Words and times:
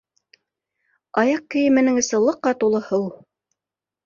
Аяҡ 1.23 1.43
кейеменең 1.57 2.01
эсе 2.05 2.23
лыҡа 2.25 2.55
тулы 2.65 2.83
һыу... 2.89 3.07